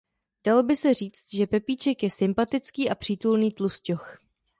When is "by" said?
0.63-0.75